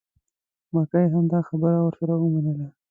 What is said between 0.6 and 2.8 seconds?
مکۍ هم دا خبره ورسره ومنله.